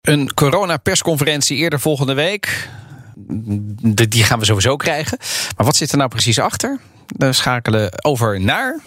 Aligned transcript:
Een 0.00 0.34
corona-persconferentie 0.34 1.56
eerder 1.56 1.80
volgende 1.80 2.14
week. 2.14 2.68
Die 4.08 4.24
gaan 4.24 4.38
we 4.38 4.44
sowieso 4.44 4.76
krijgen. 4.76 5.18
Maar 5.56 5.66
wat 5.66 5.76
zit 5.76 5.90
er 5.90 5.96
nou 5.96 6.08
precies 6.08 6.38
achter? 6.38 6.80
We 7.16 7.32
schakelen 7.32 8.04
over 8.04 8.40
naar. 8.40 8.80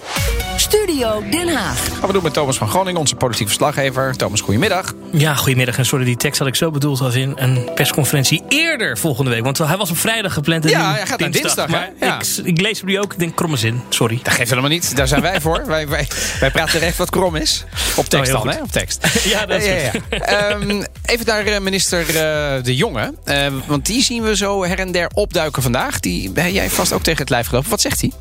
Studio 0.56 1.24
Den 1.30 1.56
Haag. 1.56 1.88
Gaan 1.88 2.08
we 2.08 2.14
doen 2.14 2.24
met 2.24 2.34
Thomas 2.34 2.58
van 2.58 2.70
Groningen, 2.70 3.00
onze 3.00 3.16
politiek 3.16 3.48
verslaggever. 3.48 4.16
Thomas, 4.16 4.42
goedemiddag. 4.42 4.94
Ja, 5.12 5.36
goedemiddag. 5.36 5.78
En 5.78 5.86
sorry, 5.86 6.06
die 6.06 6.18
tekst 6.18 6.40
had 6.40 6.48
ik 6.48 6.56
zo 6.56 6.72
bedoeld 6.72 7.02
als 7.02 7.16
in 7.16 7.34
een 7.36 7.70
persconferentie 7.76 8.44
eerder 8.50 8.98
volgende 8.98 9.32
week. 9.32 9.44
Want 9.44 9.58
hij 9.58 9.78
was 9.78 9.90
op 9.90 9.98
vrijdag 9.98 10.34
gepland. 10.34 10.66
En 10.66 10.70
ja, 10.70 10.92
hij 10.92 11.08
gaat 11.08 11.20
naar 11.20 11.32
dinsdag. 11.32 11.68
maar 11.68 11.92
ja. 12.00 12.20
ik, 12.20 12.46
ik, 12.46 12.62
lees 12.62 12.78
hem 12.78 12.88
nu 12.88 13.00
ook. 13.00 13.14
Ik 13.14 13.20
denk, 13.20 13.36
kromme 13.36 13.58
zin. 13.58 13.82
Sorry. 13.90 14.20
Dat 14.24 14.34
geeft 14.34 14.50
helemaal 14.50 14.70
niet. 14.70 14.96
Daar 14.96 15.08
zijn 15.08 15.22
wij 15.22 15.42
voor. 15.42 15.66
wij, 15.76 15.88
wij, 15.88 16.08
wij 16.40 16.52
praten 16.52 16.80
recht 16.80 16.98
wat 16.98 17.10
krom 17.10 17.36
is. 17.36 17.66
Op 17.96 18.06
tekst 18.06 18.34
oh, 18.34 18.44
dan, 18.44 18.54
hè? 18.54 18.62
Op 18.62 18.72
tekst. 18.72 19.08
ja, 19.34 19.46
dat 19.46 19.62
is 19.62 19.66
ja, 19.66 19.92
ja, 20.10 20.52
um, 20.52 20.84
Even 21.06 21.26
naar 21.26 21.62
minister 21.62 22.08
uh, 22.08 22.64
De 22.64 22.76
Jonge. 22.76 23.14
Uh, 23.26 23.46
want 23.66 23.86
die 23.86 24.04
zien 24.04 24.24
we 24.24 24.36
zo 24.36 24.66
her 24.66 24.80
en 24.80 24.92
der 24.92 25.10
opduiken 25.14 25.62
vandaag. 25.62 26.00
Die 26.00 26.32
ben 26.32 26.54
jij 26.54 26.70
vast 26.70 26.94
ook 26.94 27.04
tegen 27.04 27.20
het 27.20 27.30
lijf 27.30 27.48
gelopen. 27.48 27.70
Wat 27.70 27.82
zegt 27.82 28.02
hij? 28.02 28.12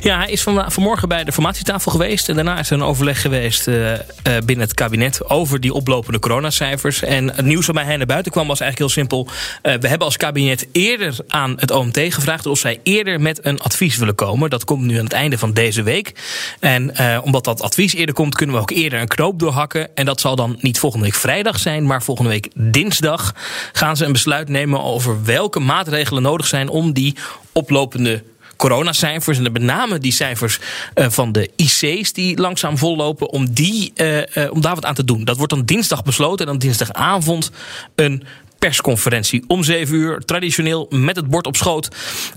Ja, 0.00 0.18
hij 0.18 0.30
is 0.30 0.42
van, 0.42 0.72
vanmorgen 0.72 1.08
bij 1.08 1.24
de 1.24 1.32
formatietafel 1.32 1.90
geweest. 1.90 2.28
En 2.28 2.34
daarna 2.34 2.58
is 2.58 2.70
er 2.70 2.76
een 2.76 2.82
overleg 2.82 3.20
geweest 3.20 3.68
uh, 3.68 3.92
uh, 3.92 3.98
binnen 4.22 4.66
het 4.66 4.74
kabinet 4.74 5.30
over 5.30 5.60
die 5.60 5.72
oplopende 5.72 6.18
coronacijfers. 6.18 7.02
En 7.02 7.34
het 7.34 7.44
nieuws 7.44 7.66
waarmee 7.66 7.84
hij 7.84 7.96
naar 7.96 8.06
buiten 8.06 8.32
kwam 8.32 8.46
was 8.46 8.60
eigenlijk 8.60 8.92
heel 8.92 9.02
simpel. 9.02 9.26
Uh, 9.26 9.74
we 9.80 9.88
hebben 9.88 10.06
als 10.06 10.16
kabinet 10.16 10.66
eerder 10.72 11.16
aan 11.28 11.54
het 11.58 11.70
OMT 11.70 11.98
gevraagd 12.08 12.46
of 12.46 12.58
zij 12.58 12.80
eerder 12.82 13.20
met 13.20 13.38
een 13.42 13.60
advies 13.60 13.96
willen 13.96 14.14
komen. 14.14 14.50
Dat 14.50 14.64
komt 14.64 14.84
nu 14.84 14.98
aan 14.98 15.04
het 15.04 15.12
einde 15.12 15.38
van 15.38 15.52
deze 15.52 15.82
week. 15.82 16.12
En 16.60 16.94
omdat 17.22 17.44
dat 17.44 17.62
advies 17.62 17.94
eerder 17.94 18.14
komt, 18.14 18.34
kunnen 18.34 18.54
we 18.54 18.60
ook 18.60 18.70
eerder 18.70 19.00
een 19.00 19.08
knoop 19.08 19.38
doorhakken. 19.38 19.96
En 19.96 20.04
dat 20.04 20.20
zal 20.20 20.36
dan 20.36 20.58
niet 20.60 20.78
volgende 20.78 21.04
week 21.04 21.14
vrijdag 21.14 21.58
zijn, 21.58 21.86
maar 21.86 22.02
volgende 22.02 22.30
week 22.30 22.48
dinsdag 22.54 23.34
gaan 23.72 23.96
ze 23.96 24.04
een 24.04 24.12
besluit 24.12 24.48
nemen 24.48 24.82
over 24.82 25.24
welke 25.24 25.60
maatregelen 25.60 26.22
nodig 26.22 26.46
zijn 26.46 26.68
om 26.68 26.92
die 26.92 27.16
oplopende 27.52 28.22
coronacijfers. 28.56 29.38
En 29.38 29.52
met 29.52 29.62
name 29.62 29.98
die 29.98 30.12
cijfers 30.12 30.58
uh, 30.94 31.06
van 31.08 31.32
de 31.32 31.50
IC's 31.56 32.12
die 32.12 32.40
langzaam 32.40 32.78
vollopen. 32.78 33.30
Om, 33.30 33.50
die, 33.50 33.92
uh, 33.96 34.16
uh, 34.16 34.24
om 34.50 34.60
daar 34.60 34.74
wat 34.74 34.84
aan 34.84 34.94
te 34.94 35.04
doen. 35.04 35.24
Dat 35.24 35.36
wordt 35.36 35.52
dan 35.52 35.64
dinsdag 35.64 36.04
besloten. 36.04 36.46
En 36.46 36.52
dan 36.52 36.60
dinsdagavond 36.60 37.50
een 37.94 38.22
persconferentie 38.66 39.44
om 39.46 39.64
7 39.64 39.94
uur. 39.94 40.20
Traditioneel 40.24 40.86
met 40.90 41.16
het 41.16 41.28
bord 41.28 41.46
op 41.46 41.56
schoot. 41.56 41.88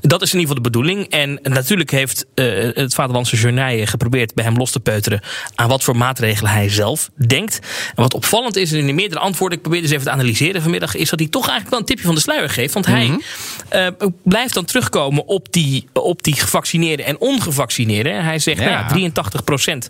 Dat 0.02 0.22
is 0.22 0.33
in 0.33 0.39
ieder 0.39 0.55
geval 0.55 0.55
de 0.55 0.69
bedoeling. 0.69 1.09
En 1.09 1.39
natuurlijk 1.44 1.91
heeft 1.91 2.25
uh, 2.36 2.75
het 2.75 2.94
Vaderlandse 2.94 3.36
Journaal 3.36 3.86
geprobeerd 3.86 4.33
bij 4.33 4.44
hem 4.44 4.58
los 4.58 4.71
te 4.71 4.80
peuteren 4.80 5.21
aan 5.55 5.69
wat 5.69 5.83
voor 5.83 5.97
maatregelen 5.97 6.52
hij 6.52 6.69
zelf 6.69 7.09
denkt. 7.27 7.59
En 7.95 8.02
wat 8.02 8.13
opvallend 8.13 8.55
is 8.55 8.71
in 8.71 8.86
de 8.86 8.94
meerdere 8.94 9.21
antwoorden, 9.21 9.58
ik 9.58 9.63
probeer 9.63 9.81
dus 9.81 9.91
even 9.91 10.03
te 10.03 10.11
analyseren 10.11 10.61
vanmiddag, 10.61 10.95
is 10.95 11.09
dat 11.09 11.19
hij 11.19 11.27
toch 11.27 11.47
eigenlijk 11.47 11.69
wel 11.69 11.80
een 11.80 11.86
tipje 11.86 12.05
van 12.05 12.16
de 12.16 12.21
sluier 12.21 12.49
geeft. 12.49 12.73
Want 12.73 12.86
hij 12.86 13.08
mm 13.08 13.21
-hmm. 13.69 13.95
uh, 14.02 14.09
blijft 14.23 14.53
dan 14.53 14.66
terugkomen 14.66 15.27
op 15.27 15.53
die, 15.53 15.88
op 15.93 16.23
die 16.23 16.36
gevaccineerden 16.36 17.05
en 17.05 17.19
ongevaccineerden. 17.19 18.23
Hij 18.23 18.39
zegt, 18.39 18.59
ja. 18.59 18.64
nou 18.64 18.77
ja, 18.77 18.87
83 18.87 19.43
procent 19.43 19.89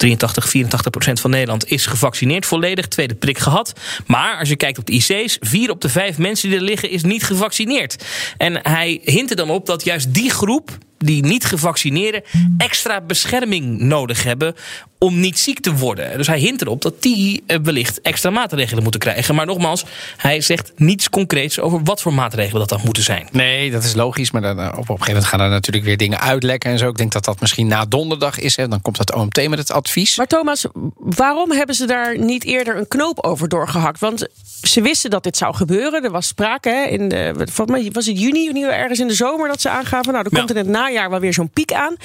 83, 0.00 0.48
84 0.48 0.90
procent 0.90 1.20
van 1.20 1.30
Nederland 1.30 1.70
is 1.70 1.86
gevaccineerd 1.86 2.46
volledig. 2.46 2.88
Tweede 2.88 3.14
prik 3.14 3.38
gehad. 3.38 3.72
Maar 4.06 4.38
als 4.38 4.48
je 4.48 4.56
kijkt 4.56 4.78
op 4.78 4.86
de 4.86 4.92
IC's, 4.92 5.36
op 5.70 5.80
de 5.80 5.88
vijf 5.88 6.18
mensen 6.18 6.48
die 6.48 6.58
er 6.58 6.64
liggen 6.64 6.90
is 6.90 7.02
niet 7.02 7.24
gevaccineerd. 7.24 8.04
En 8.36 8.58
hij 8.62 9.00
hint 9.04 9.30
er 9.30 9.36
dan 9.36 9.50
op 9.50 9.66
dat 9.66 9.84
juist 9.84 10.14
die 10.14 10.30
groep 10.30 10.78
die 11.04 11.24
niet 11.24 11.44
gevaccineerden 11.44 12.22
extra 12.58 13.00
bescherming 13.00 13.78
nodig 13.78 14.22
hebben 14.22 14.54
om 14.98 15.20
niet 15.20 15.38
ziek 15.38 15.60
te 15.60 15.74
worden. 15.74 16.16
Dus 16.16 16.26
hij 16.26 16.38
hint 16.38 16.60
erop 16.60 16.82
dat 16.82 17.02
die 17.02 17.42
wellicht 17.62 18.00
extra 18.00 18.30
maatregelen 18.30 18.82
moeten 18.82 19.00
krijgen. 19.00 19.34
Maar 19.34 19.46
nogmaals, 19.46 19.84
hij 20.16 20.40
zegt 20.40 20.72
niets 20.76 21.10
concreets 21.10 21.60
over 21.60 21.80
wat 21.84 22.00
voor 22.00 22.14
maatregelen 22.14 22.58
dat 22.58 22.68
dan 22.68 22.80
moeten 22.84 23.02
zijn. 23.02 23.28
Nee, 23.32 23.70
dat 23.70 23.84
is 23.84 23.94
logisch. 23.94 24.30
Maar 24.30 24.42
dan, 24.42 24.58
op, 24.58 24.66
op 24.66 24.78
een 24.78 24.86
gegeven 24.86 25.06
moment 25.06 25.24
gaan 25.24 25.40
er 25.40 25.48
natuurlijk 25.48 25.84
weer 25.84 25.96
dingen 25.96 26.20
uitlekken 26.20 26.70
en 26.70 26.78
zo. 26.78 26.88
Ik 26.88 26.96
denk 26.96 27.12
dat 27.12 27.24
dat 27.24 27.40
misschien 27.40 27.66
na 27.66 27.84
donderdag 27.84 28.38
is. 28.38 28.56
Hè. 28.56 28.68
Dan 28.68 28.82
komt 28.82 28.96
dat 28.96 29.14
OMT 29.14 29.48
met 29.48 29.58
het 29.58 29.70
advies. 29.70 30.16
Maar 30.16 30.26
Thomas, 30.26 30.66
waarom 30.96 31.50
hebben 31.50 31.74
ze 31.74 31.86
daar 31.86 32.18
niet 32.18 32.44
eerder 32.44 32.76
een 32.76 32.88
knoop 32.88 33.24
over 33.24 33.48
doorgehakt? 33.48 34.00
Want 34.00 34.28
ze 34.62 34.80
wisten 34.80 35.10
dat 35.10 35.22
dit 35.22 35.36
zou 35.36 35.54
gebeuren. 35.54 36.04
Er 36.04 36.10
was 36.10 36.26
sprake 36.26 36.68
hè, 36.68 36.84
in 36.84 37.08
de, 37.08 37.46
was 37.92 38.06
het 38.06 38.20
juni, 38.20 38.44
juni 38.44 38.64
ergens 38.64 39.00
in 39.00 39.08
de 39.08 39.14
zomer 39.14 39.48
dat 39.48 39.60
ze 39.60 39.68
aangaven. 39.68 40.12
Nou, 40.12 40.24
er 40.24 40.30
komt 40.30 40.48
ja. 40.48 40.54
in 40.54 40.60
het 40.60 40.70
najaar 40.70 40.89
wel 40.92 41.20
weer 41.20 41.34
zo'n 41.34 41.50
piek 41.50 41.72
aan. 41.72 41.96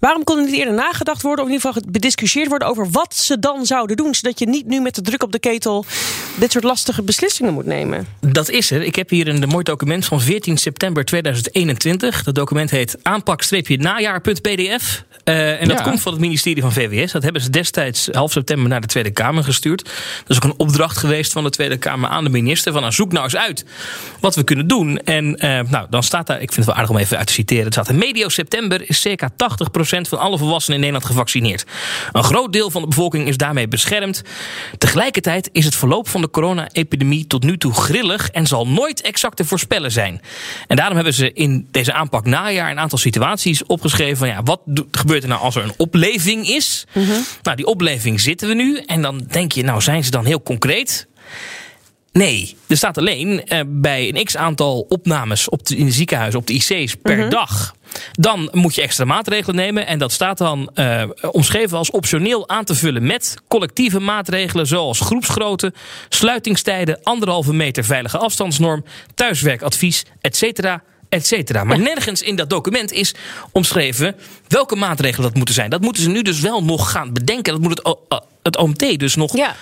Waarom 0.00 0.24
kon 0.24 0.38
er 0.38 0.44
niet 0.44 0.54
eerder 0.54 0.74
nagedacht 0.74 1.22
worden, 1.22 1.44
of 1.44 1.50
in 1.50 1.56
ieder 1.56 1.72
geval 1.72 1.90
bediscussieerd 1.90 2.48
worden 2.48 2.68
over 2.68 2.90
wat 2.90 3.14
ze 3.14 3.38
dan 3.38 3.66
zouden 3.66 3.96
doen, 3.96 4.14
zodat 4.14 4.38
je 4.38 4.48
niet 4.48 4.66
nu 4.66 4.80
met 4.80 4.94
de 4.94 5.02
druk 5.02 5.22
op 5.22 5.32
de 5.32 5.38
ketel 5.38 5.84
dit 6.34 6.52
soort 6.52 6.64
lastige 6.64 7.02
beslissingen 7.02 7.54
moet 7.54 7.66
nemen? 7.66 8.06
Dat 8.20 8.50
is 8.50 8.70
er. 8.70 8.82
Ik 8.82 8.96
heb 8.96 9.10
hier 9.10 9.28
een 9.28 9.48
mooi 9.48 9.64
document 9.64 10.04
van 10.04 10.20
14 10.20 10.56
september 10.56 11.04
2021. 11.04 12.22
Dat 12.22 12.34
document 12.34 12.70
heet 12.70 12.96
aanpak-najaar.pdf. 13.02 15.04
Uh, 15.24 15.60
en 15.60 15.68
dat 15.68 15.78
ja. 15.78 15.84
komt 15.84 16.00
van 16.00 16.12
het 16.12 16.20
ministerie 16.20 16.62
van 16.62 16.72
VWS. 16.72 17.12
Dat 17.12 17.22
hebben 17.22 17.42
ze 17.42 17.50
destijds 17.50 18.08
half 18.12 18.32
september 18.32 18.68
naar 18.68 18.80
de 18.80 18.86
Tweede 18.86 19.10
Kamer 19.10 19.44
gestuurd. 19.44 19.84
Dat 19.84 19.92
is 20.26 20.36
ook 20.36 20.44
een 20.44 20.54
opdracht 20.56 20.96
geweest 20.96 21.32
van 21.32 21.44
de 21.44 21.50
Tweede 21.50 21.76
Kamer 21.76 22.08
aan 22.08 22.24
de 22.24 22.30
minister. 22.30 22.72
Van 22.72 22.80
nou, 22.80 22.92
zoek 22.92 23.12
nou 23.12 23.24
eens 23.24 23.36
uit 23.36 23.64
wat 24.20 24.34
we 24.34 24.44
kunnen 24.44 24.66
doen. 24.66 24.98
En 24.98 25.44
uh, 25.44 25.60
nou, 25.70 25.86
dan 25.90 26.02
staat 26.02 26.26
daar, 26.26 26.40
ik 26.40 26.52
vind 26.52 26.56
het 26.56 26.66
wel 26.66 26.74
aardig 26.74 26.90
om 26.90 26.96
even 26.96 27.18
uit 27.18 27.26
te 27.26 27.32
citeren. 27.32 27.64
Het 27.64 27.72
staat 27.72 27.88
in 27.88 27.98
medio 27.98 28.28
september 28.32 28.88
is 28.88 29.00
circa 29.00 29.30
80% 29.30 29.34
van 30.08 30.18
alle 30.18 30.38
volwassenen 30.38 30.78
in 30.78 30.84
Nederland 30.84 31.10
gevaccineerd. 31.10 31.64
Een 32.12 32.24
groot 32.24 32.52
deel 32.52 32.70
van 32.70 32.82
de 32.82 32.88
bevolking 32.88 33.28
is 33.28 33.36
daarmee 33.36 33.68
beschermd. 33.68 34.22
Tegelijkertijd 34.78 35.48
is 35.52 35.64
het 35.64 35.76
verloop 35.76 36.08
van 36.08 36.20
de 36.20 36.30
corona-epidemie 36.30 37.26
tot 37.26 37.42
nu 37.42 37.58
toe 37.58 37.72
grillig 37.72 38.28
en 38.28 38.46
zal 38.46 38.66
nooit 38.66 39.00
exact 39.00 39.36
te 39.36 39.44
voorspellen 39.44 39.92
zijn. 39.92 40.20
En 40.66 40.76
daarom 40.76 40.94
hebben 40.94 41.14
ze 41.14 41.32
in 41.32 41.68
deze 41.70 41.92
aanpak 41.92 42.24
najaar 42.24 42.70
een 42.70 42.78
aantal 42.78 42.98
situaties 42.98 43.66
opgeschreven 43.66 44.16
van 44.16 44.28
ja, 44.28 44.42
wat 44.42 44.60
gebeurt 44.90 45.22
er 45.22 45.28
nou 45.28 45.40
als 45.40 45.54
er 45.54 45.62
een 45.62 45.74
opleving 45.76 46.48
is? 46.48 46.86
Mm 46.92 47.04
-hmm. 47.04 47.24
Nou, 47.42 47.56
die 47.56 47.66
opleving 47.66 48.20
zitten 48.20 48.48
we 48.48 48.54
nu. 48.54 48.76
En 48.86 49.02
dan 49.02 49.26
denk 49.30 49.52
je, 49.52 49.64
nou 49.64 49.80
zijn 49.80 50.04
ze 50.04 50.10
dan 50.10 50.24
heel 50.24 50.42
concreet? 50.42 51.06
Nee, 52.12 52.56
er 52.68 52.76
staat 52.76 52.98
alleen 52.98 53.42
uh, 53.46 53.60
bij 53.66 54.08
een 54.08 54.24
x 54.24 54.36
aantal 54.36 54.86
opnames 54.88 55.48
op 55.48 55.66
de, 55.66 55.76
in 55.76 55.86
de 55.86 55.92
ziekenhuizen, 55.92 56.40
op 56.40 56.46
de 56.46 56.52
IC's 56.52 56.94
per 57.02 57.18
-hmm. 57.18 57.30
dag. 57.30 57.74
Dan 58.12 58.48
moet 58.52 58.74
je 58.74 58.82
extra 58.82 59.04
maatregelen 59.04 59.56
nemen. 59.56 59.86
En 59.86 59.98
dat 59.98 60.12
staat 60.12 60.38
dan 60.38 60.70
uh, 60.74 61.02
omschreven 61.30 61.78
als 61.78 61.90
optioneel 61.90 62.48
aan 62.48 62.64
te 62.64 62.74
vullen 62.74 63.06
met 63.06 63.36
collectieve 63.48 64.00
maatregelen 64.00 64.66
zoals 64.66 65.00
groepsgrootte, 65.00 65.72
sluitingstijden, 66.08 66.98
anderhalve 67.02 67.52
meter 67.52 67.84
veilige 67.84 68.18
afstandsnorm, 68.18 68.84
thuiswerkadvies, 69.14 70.04
etc 70.20 70.80
et 71.12 71.26
cetera. 71.26 71.64
Maar 71.64 71.78
nergens 71.78 72.22
in 72.22 72.36
dat 72.36 72.50
document 72.50 72.92
is 72.92 73.14
omschreven 73.50 74.16
welke 74.48 74.76
maatregelen 74.76 75.26
dat 75.26 75.36
moeten 75.36 75.54
zijn. 75.54 75.70
Dat 75.70 75.80
moeten 75.80 76.02
ze 76.02 76.08
nu 76.08 76.22
dus 76.22 76.40
wel 76.40 76.64
nog 76.64 76.90
gaan 76.90 77.12
bedenken. 77.12 77.52
Dat 77.52 77.62
moet 77.62 77.80
het, 77.82 77.96
het 78.42 78.56
OMT 78.56 78.98
dus 78.98 79.14
nog 79.14 79.36
ja. 79.36 79.56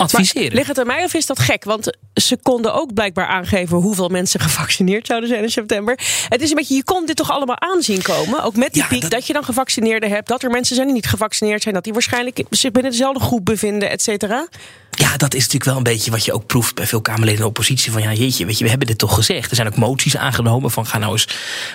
Adviseren. 0.00 0.42
Maar 0.46 0.56
ligt 0.56 0.68
het 0.68 0.78
aan 0.78 0.86
mij 0.86 1.04
of 1.04 1.14
is 1.14 1.26
dat 1.26 1.38
gek? 1.38 1.64
Want 1.64 1.98
ze 2.26 2.38
konden 2.42 2.74
ook 2.74 2.94
blijkbaar 2.94 3.26
aangeven 3.26 3.76
hoeveel 3.76 4.08
mensen 4.08 4.40
gevaccineerd 4.40 5.06
zouden 5.06 5.28
zijn 5.28 5.42
in 5.42 5.50
september. 5.50 5.98
Het 6.28 6.42
is 6.42 6.50
een 6.50 6.56
beetje, 6.56 6.74
je 6.74 6.84
kon 6.84 7.06
dit 7.06 7.16
toch 7.16 7.30
allemaal 7.30 7.60
aanzien 7.60 8.02
komen? 8.02 8.42
Ook 8.42 8.56
met 8.56 8.72
die 8.72 8.82
ja, 8.82 8.88
piek, 8.88 9.00
dat... 9.00 9.10
dat... 9.10 9.26
je 9.26 9.32
dan 9.32 9.44
gevaccineerden 9.44 10.10
hebt, 10.10 10.28
dat 10.28 10.42
er 10.42 10.50
mensen 10.50 10.74
zijn 10.74 10.86
die 10.86 10.96
niet 10.96 11.06
gevaccineerd 11.06 11.62
zijn, 11.62 11.74
dat 11.74 11.84
die 11.84 11.92
waarschijnlijk 11.92 12.42
zich 12.50 12.70
binnen 12.70 12.90
dezelfde 12.90 13.20
groep 13.20 13.44
bevinden, 13.44 13.90
et 13.90 14.02
cetera. 14.02 14.48
Ja, 14.90 15.16
dat 15.16 15.34
is 15.34 15.40
natuurlijk 15.40 15.64
wel 15.64 15.76
een 15.76 15.82
beetje 15.82 16.10
wat 16.10 16.24
je 16.24 16.32
ook 16.32 16.46
proeft 16.46 16.74
bij 16.74 16.86
veel 16.86 17.00
Kamerleden 17.00 17.34
in 17.34 17.40
de 17.40 17.46
oppositie. 17.46 17.92
Van 17.92 18.02
ja, 18.02 18.12
jeetje, 18.12 18.46
weet 18.46 18.58
je, 18.58 18.64
we 18.64 18.70
hebben 18.70 18.86
dit 18.88 18.98
toch 18.98 19.14
gezegd. 19.14 19.50
Er 19.50 19.56
zijn 19.56 19.68
ook 19.68 19.76
moties 19.76 20.16
aangenomen 20.16 20.70
van 20.70 20.86
ga 20.86 20.98
nou 20.98 21.12
eens 21.12 21.28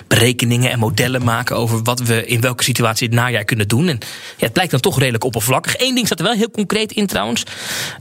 berekeningen 0.06 0.70
en 0.70 0.78
modellen 0.78 1.24
maken 1.24 1.56
over 1.56 1.82
wat 1.82 2.00
we 2.00 2.26
in 2.26 2.40
welke 2.40 2.62
situatie 2.62 3.06
het 3.06 3.16
najaar 3.16 3.44
kunnen 3.44 3.68
doen. 3.68 3.88
En 3.88 3.98
ja, 4.36 4.44
het 4.44 4.52
blijkt 4.52 4.70
dan 4.70 4.80
toch 4.80 4.98
redelijk 4.98 5.24
oppervlakkig. 5.24 5.80
Eén 5.80 5.94
ding 5.94 6.06
staat 6.06 6.18
er 6.18 6.24
wel 6.24 6.34
heel 6.34 6.50
concreet 6.50 6.92
in 6.92 7.06
trouwens. 7.06 7.42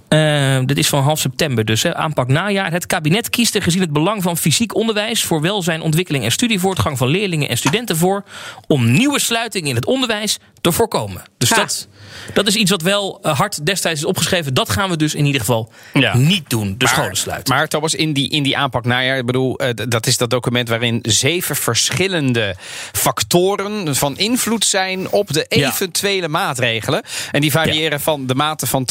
Uh, 0.09 0.59
dit 0.65 0.77
is 0.77 0.87
van 0.87 1.03
half 1.03 1.19
september 1.19 1.65
dus, 1.65 1.83
hè, 1.83 1.95
aanpak 1.95 2.27
Het 2.43 2.85
kabinet 2.85 3.29
kiest 3.29 3.55
er 3.55 3.61
gezien 3.61 3.81
het 3.81 3.93
belang 3.93 4.23
van 4.23 4.37
fysiek 4.37 4.75
onderwijs 4.75 5.23
voor 5.23 5.41
welzijn, 5.41 5.81
ontwikkeling 5.81 6.23
en 6.23 6.31
studievoortgang 6.31 6.97
van 6.97 7.07
leerlingen 7.07 7.49
en 7.49 7.57
studenten 7.57 7.97
voor 7.97 8.23
om 8.67 8.91
nieuwe 8.91 9.19
sluitingen 9.19 9.69
in 9.69 9.75
het 9.75 9.85
onderwijs 9.85 10.39
te 10.65 10.71
voorkomen. 10.71 11.21
Dus 11.37 11.49
Ha. 11.49 11.55
dat, 11.55 11.87
dat 12.33 12.47
is 12.47 12.55
iets 12.55 12.71
wat 12.71 12.81
wel 12.81 13.19
eh, 13.21 13.37
hard 13.37 13.65
destijds 13.65 13.99
is 13.99 14.05
opgeschreven. 14.05 14.53
Dat 14.53 14.69
gaan 14.69 14.89
we 14.89 14.97
dus 14.97 15.15
in 15.15 15.25
ieder 15.25 15.39
geval 15.41 15.71
Ja. 15.93 16.17
niet 16.17 16.49
doen. 16.49 16.75
De 16.77 16.87
scholen 16.87 17.15
sluiten. 17.15 17.55
Maar 17.55 17.67
Thomas, 17.67 17.95
in 17.95 18.13
die, 18.13 18.29
in 18.29 18.43
die 18.43 18.57
aanpak 18.57 18.85
najaar, 18.85 19.17
ik 19.17 19.25
bedoel, 19.25 19.57
eh, 19.57 19.69
dat 19.89 20.07
is 20.07 20.17
dat 20.17 20.29
document 20.29 20.69
waarin 20.69 20.99
zeven 21.01 21.55
verschillende 21.55 22.55
factoren 22.91 23.95
van 23.95 24.17
invloed 24.17 24.65
zijn 24.65 25.09
op 25.11 25.33
de 25.33 25.45
Ja. 25.49 25.67
eventuele 25.67 26.27
maatregelen. 26.27 27.03
En 27.31 27.41
die 27.41 27.51
variëren 27.51 27.99
van 28.01 28.25
de 28.27 28.35
mate 28.35 28.67
van 28.67 28.85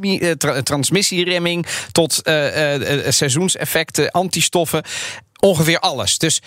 eh, 0.00 0.30
tra- 0.30 0.62
transmissieremming 0.62 1.66
tot 1.92 2.20
seizoenseffecten, 3.08 4.10
antistoffen, 4.10 4.82
ongeveer 5.40 5.78
alles. 5.78 6.18
Dus. 6.18 6.40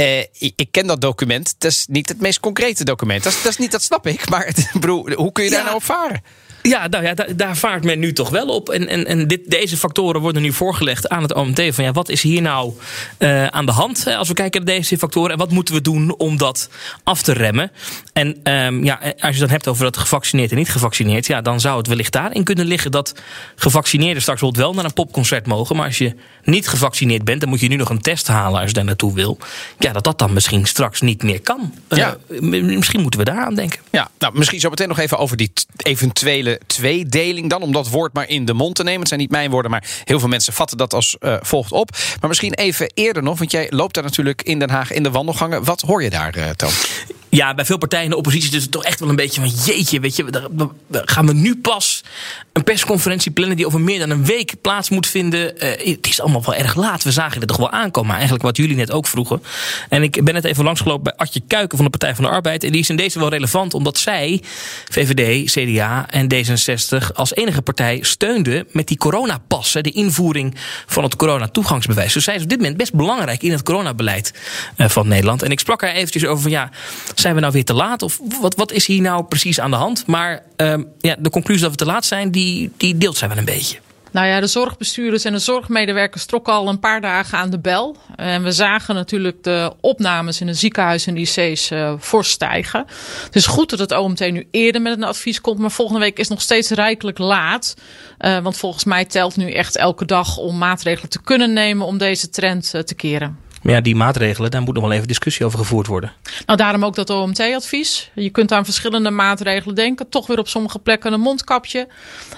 Eh, 0.00 0.18
ik, 0.38 0.52
ik 0.56 0.68
ken 0.70 0.86
dat 0.86 1.00
document. 1.00 1.54
Dat 1.58 1.70
is 1.70 1.84
niet 1.88 2.08
het 2.08 2.20
meest 2.20 2.40
concrete 2.40 2.84
document. 2.84 3.22
Dat 3.22 3.32
is, 3.32 3.42
dat 3.42 3.52
is 3.52 3.58
niet, 3.58 3.70
dat 3.70 3.82
snap 3.82 4.06
ik. 4.06 4.28
Maar 4.28 4.54
bedoel, 4.80 5.10
hoe 5.10 5.32
kun 5.32 5.44
je 5.44 5.50
daar 5.50 5.58
Ja. 5.58 5.64
nou 5.64 5.76
op 5.76 5.84
varen? 5.84 6.22
Ja, 6.62 6.86
nou 6.88 7.04
ja, 7.04 7.14
daar, 7.14 7.36
daar 7.36 7.56
vaart 7.56 7.84
men 7.84 7.98
nu 7.98 8.12
toch 8.12 8.28
wel 8.30 8.46
op. 8.46 8.68
En, 8.68 8.88
en, 8.88 9.06
en 9.06 9.26
dit, 9.28 9.50
deze 9.50 9.76
factoren 9.76 10.20
worden 10.20 10.42
nu 10.42 10.52
voorgelegd 10.52 11.08
aan 11.08 11.22
het 11.22 11.34
OMT. 11.34 11.62
Van 11.74 11.84
ja, 11.84 11.92
wat 11.92 12.08
is 12.08 12.22
hier 12.22 12.42
nou 12.42 12.72
eh, 13.18 13.46
aan 13.46 13.66
de 13.66 13.72
hand 13.72 14.06
eh, 14.06 14.16
als 14.18 14.28
we 14.28 14.34
kijken 14.34 14.64
naar 14.64 14.74
deze 14.74 14.98
factoren? 14.98 15.30
En 15.32 15.38
wat 15.38 15.50
moeten 15.50 15.74
we 15.74 15.80
doen 15.80 16.14
om 16.16 16.36
dat 16.36 16.68
af 17.04 17.22
te 17.22 17.32
remmen? 17.32 17.70
En 18.12 18.36
ehm, 18.42 18.84
ja, 18.84 18.94
als 19.02 19.14
je 19.20 19.26
het 19.26 19.38
dan 19.38 19.48
hebt 19.48 19.68
over 19.68 19.84
dat 19.84 19.96
gevaccineerd 19.96 20.50
en 20.50 20.56
niet 20.56 20.68
gevaccineerd. 20.70 21.26
Ja, 21.26 21.40
dan 21.40 21.60
zou 21.60 21.78
het 21.78 21.86
wellicht 21.86 22.12
daarin 22.12 22.44
kunnen 22.44 22.66
liggen 22.66 22.90
dat 22.90 23.14
gevaccineerden 23.56 24.22
straks 24.22 24.40
bijvoorbeeld 24.40 24.66
wel 24.66 24.74
naar 24.82 24.84
een 24.84 25.04
popconcert 25.04 25.46
mogen. 25.46 25.76
Maar 25.76 25.86
als 25.86 25.98
je 25.98 26.14
niet 26.44 26.68
gevaccineerd 26.68 27.24
bent, 27.24 27.40
dan 27.40 27.48
moet 27.48 27.60
je 27.60 27.68
nu 27.68 27.76
nog 27.76 27.90
een 27.90 28.00
test 28.00 28.26
halen 28.26 28.58
als 28.60 28.68
je 28.68 28.74
daar 28.74 28.84
naartoe 28.84 29.14
wil. 29.14 29.38
Ja, 29.78 29.92
dat 29.92 30.04
dat 30.04 30.18
dan 30.18 30.32
misschien 30.32 30.66
straks 30.66 31.00
niet 31.00 31.22
meer 31.22 31.40
kan. 31.40 31.74
Eh, 31.88 31.98
Ja. 31.98 32.16
misschien 32.50 33.00
moeten 33.00 33.20
we 33.20 33.26
daar 33.26 33.44
aan 33.44 33.54
denken. 33.54 33.80
Ja, 33.90 34.10
nou, 34.18 34.38
misschien 34.38 34.60
zo 34.60 34.70
meteen 34.70 34.88
nog 34.88 34.98
even 34.98 35.18
over 35.18 35.36
die 35.36 35.50
t- 35.54 35.66
eventuele 36.50 36.58
tweedeling 36.66 37.50
dan. 37.50 37.62
Om 37.62 37.72
dat 37.72 37.88
woord 37.88 38.12
maar 38.12 38.28
in 38.28 38.44
de 38.44 38.54
mond 38.54 38.74
te 38.74 38.82
nemen. 38.82 39.00
Het 39.00 39.08
zijn 39.08 39.20
niet 39.20 39.30
mijn 39.30 39.50
woorden, 39.50 39.70
maar 39.70 39.84
heel 40.04 40.18
veel 40.18 40.28
mensen 40.28 40.52
vatten 40.52 40.76
dat 40.76 40.94
als 40.94 41.16
eh, 41.18 41.36
volgt 41.40 41.72
op. 41.72 41.90
Maar 42.20 42.28
misschien 42.28 42.54
even 42.54 42.90
eerder 42.94 43.22
nog, 43.22 43.38
want 43.38 43.50
jij 43.50 43.66
loopt 43.70 43.94
daar 43.94 44.04
natuurlijk 44.04 44.42
in 44.42 44.58
Den 44.58 44.70
Haag 44.70 44.92
in 44.92 45.02
de 45.02 45.10
wandelgangen. 45.10 45.64
Wat 45.64 45.80
hoor 45.80 46.02
je 46.02 46.10
daar, 46.10 46.34
eh 46.34 46.50
Toon? 46.50 46.70
Ja, 47.30 47.54
bij 47.54 47.64
veel 47.64 47.78
partijen 47.78 48.04
in 48.04 48.10
de 48.10 48.16
oppositie 48.16 48.56
is 48.56 48.62
het 48.62 48.70
toch 48.70 48.84
echt 48.84 49.00
wel 49.00 49.08
een 49.08 49.16
beetje 49.16 49.40
van 49.40 49.50
jeetje, 49.64 50.00
weet 50.00 50.16
je, 50.16 50.24
we- 50.24 51.02
gaan 51.04 51.26
we 51.26 51.32
nu 51.32 51.56
pas 51.56 52.02
een 52.52 52.64
persconferentie 52.64 53.30
plannen 53.30 53.56
die 53.56 53.66
over 53.66 53.80
meer 53.80 53.98
dan 53.98 54.10
een 54.10 54.24
week 54.24 54.54
plaats 54.60 54.90
moet 54.90 55.06
vinden. 55.06 55.58
Eh, 55.60 55.92
het 55.94 56.06
is 56.06 56.20
allemaal 56.20 56.42
wel 56.44 56.54
erg 56.54 56.74
laat. 56.74 57.02
We 57.02 57.10
zagen 57.12 57.38
het 57.38 57.48
toch 57.48 57.56
wel 57.56 57.70
aankomen. 57.70 58.12
Eigenlijk 58.12 58.42
wat 58.42 58.56
jullie 58.56 58.76
net 58.76 58.90
ook 58.90 59.06
vroegen. 59.06 59.42
En 59.88 60.02
ik 60.02 60.24
ben 60.24 60.34
net 60.34 60.44
even 60.44 60.64
langsgelopen 60.64 61.02
bij 61.02 61.12
Adje 61.16 61.40
Kuiken 61.46 61.76
van 61.76 61.84
de 61.84 61.90
Partij 61.98 62.14
van 62.14 62.24
de 62.24 62.30
Arbeid. 62.30 62.64
En 62.64 62.72
die 62.72 62.80
is 62.80 62.88
in 62.90 62.96
deze 62.96 63.18
wel 63.18 63.28
relevant 63.28 63.74
omdat 63.74 63.98
zij, 63.98 64.42
VVD, 64.90 65.50
CDA 65.52 66.06
en 66.10 66.26
D66 66.34 67.12
als 67.14 67.34
enige 67.34 67.62
partij 67.62 67.98
steunden 68.02 68.66
met 68.72 68.86
die 68.88 68.96
coronapas. 68.96 69.72
De 69.72 69.90
invoering 69.90 70.54
van 70.86 71.02
het 71.04 71.16
coronatoegangsbewijs. 71.16 72.12
Dus 72.12 72.24
zij 72.24 72.34
is 72.34 72.42
op 72.42 72.48
dit 72.48 72.58
moment 72.58 72.76
best 72.76 72.94
belangrijk 72.94 73.42
in 73.42 73.52
het 73.52 73.62
coronabeleid 73.62 74.34
eh, 74.76 74.88
van 74.88 75.08
Nederland. 75.08 75.42
En 75.42 75.50
ik 75.50 75.60
sprak 75.60 75.80
haar 75.80 75.92
eventjes 75.92 76.24
over 76.26 76.42
van 76.42 76.50
ja, 76.50 76.70
zijn 77.20 77.34
we 77.34 77.40
nou 77.40 77.52
weer 77.52 77.64
te 77.64 77.74
laat? 77.74 78.02
Of 78.02 78.20
wat, 78.40 78.54
wat 78.54 78.72
is 78.72 78.86
hier 78.86 79.00
nou 79.00 79.24
precies 79.24 79.60
aan 79.60 79.70
de 79.70 79.76
hand? 79.76 80.06
Maar 80.06 80.42
ehm, 80.56 80.82
ja, 80.98 81.16
de 81.18 81.30
conclusie 81.30 81.62
dat 81.62 81.70
we 81.70 81.76
te 81.76 81.84
laat 81.84 82.04
zijn, 82.04 82.30
die, 82.30 82.72
die 82.76 82.98
deelt 82.98 83.16
zij 83.16 83.28
wel 83.28 83.36
een 83.36 83.44
beetje. 83.44 83.78
Nou 84.12 84.26
ja, 84.26 84.40
de 84.40 84.46
zorgbestuurders 84.46 85.24
en 85.24 85.32
de 85.32 85.38
zorgmedewerkers 85.38 86.24
trokken 86.24 86.52
al 86.52 86.68
een 86.68 86.80
paar 86.80 87.00
dagen 87.00 87.38
aan 87.38 87.50
de 87.50 87.58
bel. 87.58 87.96
En 88.16 88.42
we 88.42 88.52
zagen 88.52 88.94
natuurlijk 88.94 89.42
de 89.42 89.72
opnames 89.80 90.40
in 90.40 90.48
het 90.48 90.58
ziekenhuis 90.58 91.06
en 91.06 91.14
de 91.14 91.20
IC's 91.20 91.70
eh 91.70 91.94
fors. 92.00 92.36
Het 92.38 93.36
is 93.36 93.46
goed 93.46 93.70
dat 93.70 93.78
het 93.78 93.92
OMT 93.92 94.30
nu 94.30 94.48
eerder 94.50 94.82
met 94.82 94.96
een 94.96 95.04
advies 95.04 95.40
komt. 95.40 95.58
Maar 95.58 95.70
volgende 95.70 96.00
week 96.00 96.18
is 96.18 96.28
nog 96.28 96.40
steeds 96.40 96.70
rijkelijk 96.70 97.18
laat. 97.18 97.74
Eh, 98.18 98.38
want 98.38 98.56
volgens 98.56 98.84
mij 98.84 99.04
telt 99.04 99.36
nu 99.36 99.52
echt 99.52 99.76
elke 99.76 100.04
dag 100.04 100.36
om 100.36 100.58
maatregelen 100.58 101.10
te 101.10 101.22
kunnen 101.22 101.52
nemen 101.52 101.86
om 101.86 101.98
deze 101.98 102.30
trend 102.30 102.74
eh, 102.74 102.80
te 102.80 102.94
keren. 102.94 103.38
Maar 103.62 103.72
ja, 103.72 103.80
die 103.80 103.96
maatregelen, 103.96 104.50
daar 104.50 104.62
moet 104.62 104.74
nog 104.74 104.82
wel 104.82 104.92
even 104.92 105.08
discussie 105.08 105.46
over 105.46 105.58
gevoerd 105.58 105.86
worden. 105.86 106.12
Nou, 106.46 106.58
daarom 106.58 106.84
ook 106.84 106.94
dat 106.94 107.10
OMT-advies. 107.10 108.10
Je 108.14 108.30
kunt 108.30 108.52
aan 108.52 108.64
verschillende 108.64 109.10
maatregelen 109.10 109.74
denken. 109.74 110.08
Toch 110.08 110.26
weer 110.26 110.38
op 110.38 110.48
sommige 110.48 110.78
plekken 110.78 111.12
een 111.12 111.20
mondkapje. 111.20 111.88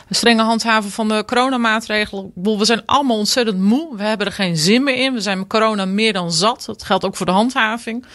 Een 0.08 0.14
strenge 0.14 0.42
handhaven 0.42 0.90
van 0.90 1.08
de 1.08 1.24
coronamaatregelen. 1.26 2.32
We 2.34 2.64
zijn 2.64 2.86
allemaal 2.86 3.16
ontzettend 3.16 3.58
moe. 3.58 3.96
We 3.96 4.02
hebben 4.02 4.26
er 4.26 4.32
geen 4.32 4.56
zin 4.56 4.82
meer 4.82 4.96
in. 4.96 5.12
We 5.12 5.20
zijn 5.20 5.38
met 5.38 5.48
corona 5.48 5.84
meer 5.84 6.12
dan 6.12 6.32
zat. 6.32 6.64
Dat 6.66 6.84
geldt 6.84 7.04
ook 7.04 7.16
voor 7.16 7.26
de 7.26 7.32
handhaving. 7.32 8.06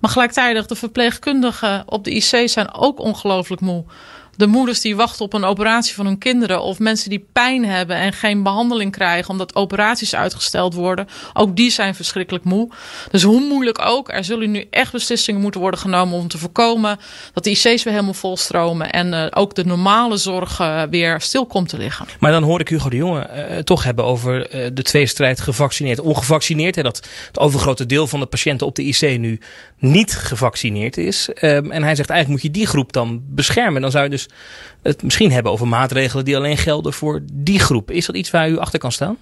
Maar 0.00 0.10
gelijktijdig, 0.10 0.66
de 0.66 0.74
verpleegkundigen 0.74 1.82
op 1.86 2.04
de 2.04 2.10
IC 2.10 2.48
zijn 2.48 2.74
ook 2.74 3.00
ongelooflijk 3.00 3.60
moe. 3.60 3.84
De 4.36 4.46
moeders 4.46 4.80
die 4.80 4.96
wachten 4.96 5.24
op 5.24 5.32
een 5.32 5.44
operatie 5.44 5.94
van 5.94 6.06
hun 6.06 6.18
kinderen. 6.18 6.62
Of 6.62 6.78
mensen 6.78 7.10
die 7.10 7.26
pijn 7.32 7.64
hebben 7.64 7.96
en 7.96 8.12
geen 8.12 8.42
behandeling 8.42 8.92
krijgen 8.92 9.30
omdat 9.30 9.54
operaties 9.54 10.14
uitgesteld 10.14 10.74
worden. 10.74 11.08
Ook 11.32 11.56
die 11.56 11.70
zijn 11.70 11.94
verschrikkelijk 11.94 12.44
moe. 12.44 12.68
Dus 13.10 13.22
hoe 13.22 13.40
moeilijk 13.40 13.78
ook, 13.84 14.12
er 14.12 14.24
zullen 14.24 14.50
nu 14.50 14.64
echt 14.70 14.92
beslissingen 14.92 15.40
moeten 15.40 15.60
worden 15.60 15.80
genomen 15.80 16.18
om 16.18 16.28
te 16.28 16.38
voorkomen 16.38 16.98
dat 17.32 17.44
de 17.44 17.50
IC's 17.50 17.62
weer 17.62 17.92
helemaal 17.92 18.14
volstromen. 18.14 18.90
En 18.90 19.14
eh, 19.14 19.26
ook 19.30 19.54
de 19.54 19.64
normale 19.64 20.16
zorg 20.16 20.60
eh, 20.60 20.82
weer 20.90 21.20
stil 21.20 21.46
komt 21.46 21.68
te 21.68 21.78
liggen. 21.78 22.06
Maar 22.20 22.32
dan 22.32 22.42
hoor 22.42 22.60
ik 22.60 22.68
Hugo 22.68 22.88
de 22.88 22.96
Jonge 22.96 23.20
eh, 23.20 23.58
toch 23.58 23.84
hebben 23.84 24.04
over 24.04 24.48
de 24.74 24.82
tweestrijd 24.82 25.40
gevaccineerd, 25.40 26.00
ongevaccineerd. 26.00 26.74
Hè, 26.74 26.82
dat 26.82 27.08
het 27.26 27.38
overgrote 27.38 27.86
deel 27.86 28.06
van 28.06 28.20
de 28.20 28.26
patiënten 28.26 28.66
op 28.66 28.74
de 28.74 28.82
IC 28.82 29.18
nu 29.18 29.40
niet 29.78 30.16
gevaccineerd 30.16 30.96
is. 30.96 31.28
Ehm, 31.28 31.70
en 31.70 31.82
hij 31.82 31.94
zegt 31.94 32.10
eigenlijk 32.10 32.28
moet 32.28 32.52
je 32.52 32.58
die 32.58 32.66
groep 32.66 32.92
dan 32.92 33.22
beschermen. 33.28 33.80
Dan 33.82 33.90
zou 33.90 34.04
je 34.04 34.10
dus 34.10 34.25
het 34.82 35.02
misschien 35.02 35.32
hebben 35.32 35.52
over 35.52 35.68
maatregelen 35.68 36.24
die 36.24 36.36
alleen 36.36 36.56
gelden 36.56 36.92
voor 36.92 37.22
die 37.32 37.58
groep. 37.58 37.90
Is 37.90 38.06
dat 38.06 38.16
iets 38.16 38.30
waar 38.30 38.48
u 38.48 38.58
achter 38.58 38.78
kan 38.78 38.92
staan? 38.92 39.16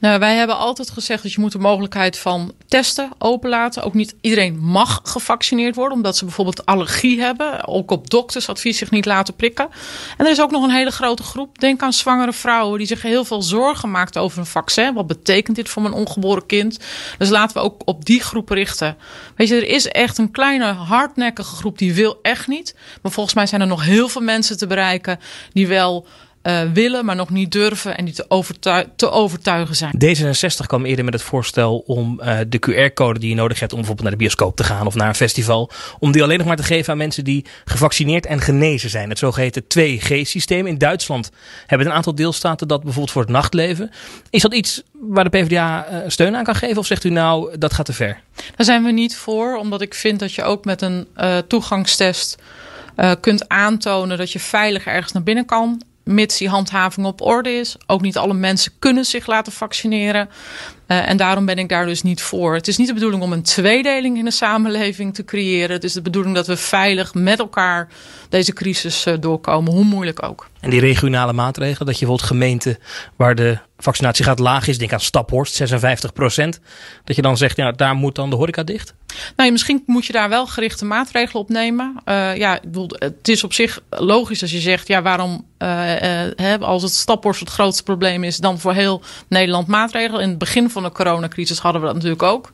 Nou, 0.00 0.18
wij 0.18 0.36
hebben 0.36 0.56
altijd 0.56 0.90
gezegd 0.90 1.22
dat 1.22 1.32
je 1.32 1.40
moet 1.40 1.52
de 1.52 1.58
mogelijkheid 1.58 2.18
van 2.18 2.52
testen 2.68 3.10
openlaten. 3.18 3.82
Ook 3.82 3.94
niet 3.94 4.14
iedereen 4.20 4.58
mag 4.58 5.00
gevaccineerd 5.02 5.74
worden, 5.74 5.96
omdat 5.96 6.16
ze 6.16 6.24
bijvoorbeeld 6.24 6.66
allergie 6.66 7.20
hebben. 7.20 7.66
Ook 7.66 7.90
op 7.90 8.10
doktersadvies 8.10 8.78
zich 8.78 8.90
niet 8.90 9.04
laten 9.04 9.34
prikken. 9.34 9.68
En 10.16 10.24
er 10.24 10.30
is 10.30 10.40
ook 10.40 10.50
nog 10.50 10.62
een 10.62 10.70
hele 10.70 10.90
grote 10.90 11.22
groep. 11.22 11.58
Denk 11.58 11.82
aan 11.82 11.92
zwangere 11.92 12.32
vrouwen 12.32 12.78
die 12.78 12.86
zich 12.86 13.02
heel 13.02 13.24
veel 13.24 13.42
zorgen 13.42 13.90
maakt 13.90 14.16
over 14.16 14.38
een 14.38 14.46
vaccin. 14.46 14.94
Wat 14.94 15.06
betekent 15.06 15.56
dit 15.56 15.68
voor 15.68 15.82
mijn 15.82 15.94
ongeboren 15.94 16.46
kind? 16.46 16.78
Dus 17.18 17.28
laten 17.28 17.56
we 17.56 17.62
ook 17.62 17.82
op 17.84 18.04
die 18.04 18.22
groep 18.22 18.48
richten. 18.48 18.96
Weet 19.36 19.48
je, 19.48 19.56
er 19.56 19.68
is 19.68 19.88
echt 19.88 20.18
een 20.18 20.30
kleine 20.30 20.72
hardnekkige 20.72 21.54
groep 21.54 21.78
die 21.78 21.94
wil 21.94 22.18
echt 22.22 22.46
niet. 22.46 22.74
Maar 23.02 23.12
volgens 23.12 23.34
mij 23.34 23.46
zijn 23.46 23.60
er 23.60 23.66
nog 23.66 23.84
heel 23.84 24.08
veel 24.08 24.22
mensen 24.22 24.47
te 24.56 24.66
bereiken 24.66 25.18
die 25.52 25.66
wel 25.66 26.06
eh, 26.42 26.60
willen, 26.72 27.04
maar 27.04 27.16
nog 27.16 27.30
niet 27.30 27.52
durven 27.52 27.96
en 27.96 28.04
die 28.04 28.14
te, 28.14 28.24
overtui- 28.28 28.86
te 28.96 29.10
overtuigen 29.10 29.76
zijn. 29.76 29.92
D66 30.04 30.66
kwam 30.66 30.84
eerder 30.84 31.04
met 31.04 31.14
het 31.14 31.22
voorstel 31.22 31.78
om 31.86 32.20
eh, 32.20 32.38
de 32.48 32.58
QR-code 32.58 33.18
die 33.18 33.28
je 33.28 33.34
nodig 33.34 33.60
hebt 33.60 33.72
om 33.72 33.78
bijvoorbeeld 33.78 34.08
naar 34.08 34.18
de 34.18 34.24
bioscoop 34.24 34.56
te 34.56 34.64
gaan 34.64 34.86
of 34.86 34.94
naar 34.94 35.08
een 35.08 35.14
festival, 35.14 35.70
om 35.98 36.12
die 36.12 36.22
alleen 36.22 36.38
nog 36.38 36.46
maar 36.46 36.56
te 36.56 36.62
geven 36.62 36.92
aan 36.92 36.98
mensen 36.98 37.24
die 37.24 37.44
gevaccineerd 37.64 38.26
en 38.26 38.40
genezen 38.40 38.90
zijn. 38.90 39.08
Het 39.08 39.18
zogeheten 39.18 39.62
2G-systeem. 39.62 40.66
In 40.66 40.78
Duitsland 40.78 41.30
hebben 41.66 41.86
een 41.86 41.92
aantal 41.92 42.14
deelstaten 42.14 42.68
dat 42.68 42.82
bijvoorbeeld 42.82 43.12
voor 43.12 43.22
het 43.22 43.30
nachtleven. 43.30 43.90
Is 44.30 44.42
dat 44.42 44.54
iets 44.54 44.82
waar 44.92 45.30
de 45.30 45.38
PvdA 45.38 45.86
eh, 45.86 45.98
steun 46.06 46.36
aan 46.36 46.44
kan 46.44 46.54
geven 46.54 46.78
of 46.78 46.86
zegt 46.86 47.04
u 47.04 47.10
nou 47.10 47.58
dat 47.58 47.72
gaat 47.72 47.86
te 47.86 47.92
ver? 47.92 48.20
Daar 48.56 48.66
zijn 48.66 48.84
we 48.84 48.90
niet 48.90 49.16
voor, 49.16 49.56
omdat 49.56 49.80
ik 49.80 49.94
vind 49.94 50.18
dat 50.18 50.34
je 50.34 50.42
ook 50.42 50.64
met 50.64 50.82
een 50.82 51.06
toegangstest 51.48 52.36
eh, 52.98 53.12
kunt 53.20 53.48
aantonen 53.48 54.18
dat 54.18 54.32
je 54.32 54.38
veilig 54.38 54.86
ergens 54.86 55.12
naar 55.12 55.22
binnen 55.22 55.44
kan. 55.44 55.82
Mits 56.04 56.38
die 56.38 56.48
handhaving 56.48 57.06
op 57.06 57.20
orde 57.20 57.50
is. 57.50 57.76
Ook 57.86 58.00
niet 58.00 58.16
alle 58.16 58.34
mensen 58.34 58.72
kunnen 58.78 59.04
zich 59.04 59.26
laten 59.26 59.52
vaccineren. 59.52 60.28
Eh, 60.88 61.08
en 61.08 61.16
daarom 61.16 61.46
ben 61.46 61.58
ik 61.58 61.68
daar 61.68 61.86
dus 61.86 62.02
niet 62.02 62.22
voor. 62.22 62.54
Het 62.54 62.68
is 62.68 62.76
niet 62.76 62.86
de 62.86 62.94
bedoeling 62.94 63.22
om 63.22 63.32
een 63.32 63.42
tweedeling 63.42 64.18
in 64.18 64.24
de 64.24 64.30
samenleving 64.30 65.14
te 65.14 65.24
creëren. 65.24 65.70
Het 65.70 65.84
is 65.84 65.92
de 65.92 66.02
bedoeling 66.02 66.34
dat 66.34 66.46
we 66.46 66.56
veilig 66.56 67.14
met 67.14 67.38
elkaar 67.38 67.88
deze 68.28 68.52
crisis 68.52 69.06
eh, 69.06 69.14
doorkomen, 69.20 69.72
hoe 69.72 69.84
moeilijk 69.84 70.22
ook. 70.22 70.46
En 70.60 70.70
die 70.70 70.80
regionale 70.80 71.32
maatregelen, 71.32 71.86
dat 71.86 71.98
je 71.98 72.06
bijvoorbeeld 72.06 72.28
gemeenten 72.28 72.78
waar 73.16 73.34
de 73.34 73.58
vaccinatiegraad 73.78 74.38
laag 74.38 74.68
is, 74.68 74.78
denk 74.78 74.92
aan 74.92 75.00
Staphorst, 75.00 75.54
56 75.54 76.12
procent, 76.12 76.60
dat 77.04 77.16
je 77.16 77.22
dan 77.22 77.36
zegt, 77.36 77.56
ja, 77.56 77.72
daar 77.72 77.94
moet 77.94 78.14
dan 78.14 78.30
de 78.30 78.36
horeca 78.36 78.62
dicht? 78.62 78.94
Nou, 79.36 79.52
misschien 79.52 79.82
moet 79.86 80.06
je 80.06 80.12
daar 80.12 80.28
wel 80.28 80.46
gerichte 80.46 80.84
maatregelen 80.84 81.42
op 81.42 81.48
nemen. 81.48 81.94
Eh, 82.04 82.36
ja, 82.36 82.54
ik 82.54 82.62
bedoel, 82.62 82.90
het 82.90 83.28
is 83.28 83.44
op 83.44 83.52
zich 83.52 83.80
logisch 83.90 84.42
als 84.42 84.50
je 84.50 84.60
zegt, 84.60 84.88
ja, 84.88 85.02
waarom, 85.02 85.46
hè, 86.36 86.58
als 86.58 86.82
het 86.82 86.92
Staphorst 86.92 87.40
het 87.40 87.48
grootste 87.48 87.82
probleem 87.82 88.24
is, 88.24 88.36
dan 88.36 88.58
voor 88.58 88.72
heel 88.72 89.02
Nederland 89.28 89.66
maatregelen. 89.66 90.22
In 90.22 90.28
het 90.28 90.38
begin 90.38 90.70
van 90.70 90.77
de 90.82 90.92
coronacrisis 90.92 91.58
hadden 91.58 91.80
we 91.80 91.86
dat 91.86 91.96
natuurlijk 91.96 92.22
ook. 92.22 92.50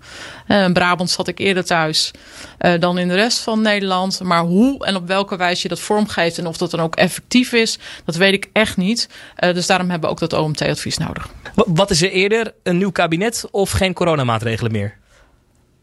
Eh, 0.47 0.63
in 0.63 0.73
Brabant 0.73 1.11
zat 1.11 1.29
ik 1.29 1.39
eerder 1.39 1.65
thuis 1.65 2.11
eh, 2.59 2.81
dan 2.81 2.99
in 2.99 3.09
de 3.09 3.15
rest 3.15 3.39
van 3.39 3.61
Nederland. 3.61 4.21
Maar 4.23 4.43
hoe 4.43 4.85
en 4.85 4.97
op 4.97 5.07
welke 5.07 5.37
wijze 5.37 5.63
je 5.63 5.69
dat 5.69 5.81
vormgeeft 5.81 6.39
en 6.39 6.47
of 6.47 6.57
dat 6.57 6.71
dan 6.71 6.81
ook 6.81 6.97
effectief 6.97 7.53
is, 7.53 7.79
dat 8.05 8.17
weet 8.17 8.33
ik 8.35 8.49
echt 8.53 8.77
niet. 8.77 9.09
Eh, 9.37 9.55
dus 9.55 9.67
daarom 9.67 9.91
hebben 9.91 10.09
we 10.09 10.15
ook 10.15 10.31
dat 10.31 10.41
OMT-advies 10.41 10.99
nodig. 10.99 11.29
Wa- 11.55 11.65
Wat 11.67 11.91
is 11.91 12.03
er 12.03 12.11
eerder, 12.11 12.55
een 12.63 12.79
nieuw 12.79 12.93
kabinet 12.93 13.45
of 13.51 13.71
geen 13.71 13.93
coronamaatregelen 13.93 14.73
meer? 14.73 14.95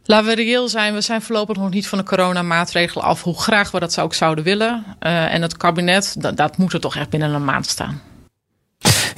Laten 0.05 0.27
we 0.27 0.35
reëel 0.35 0.67
zijn, 0.67 0.93
we 0.93 1.01
zijn 1.01 1.21
voorlopig 1.21 1.55
nog 1.57 1.69
niet 1.69 1.87
van 1.87 1.97
de 1.97 2.03
coronamaatregelen 2.03 3.05
af, 3.05 3.23
hoe 3.23 3.39
graag 3.41 3.71
we 3.71 3.79
dat 3.79 3.99
ook 3.99 4.13
zouden 4.13 4.43
willen. 4.43 4.85
Uh, 4.99 5.33
en 5.33 5.41
het 5.41 5.57
kabinet, 5.57 6.15
dat, 6.19 6.37
dat 6.37 6.57
moet 6.57 6.73
er 6.73 6.79
toch 6.79 6.95
echt 6.95 7.09
binnen 7.09 7.33
een 7.33 7.45
maand 7.45 7.65
staan. 7.67 8.01